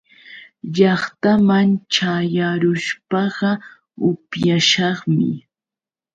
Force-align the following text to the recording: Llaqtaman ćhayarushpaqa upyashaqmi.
Llaqtaman 0.75 1.69
ćhayarushpaqa 1.93 3.51
upyashaqmi. 4.09 5.31